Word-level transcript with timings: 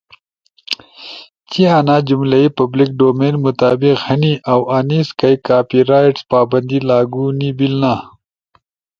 چی 1.49 1.61
انا 1.77 1.97
جملئی 2.07 2.47
پبلک 2.57 2.89
ڈومین 2.99 3.35
مطابق 3.45 3.95
ہنی 4.07 4.33
اؤ 4.51 4.61
انیس 4.77 5.07
کئی 5.19 5.35
کاپی 5.47 5.79
رائٹس 5.89 6.21
پابندی 6.31 6.79
لاگو 6.89 7.25
نی 7.37 7.49
بیلنا۔ 7.57 7.93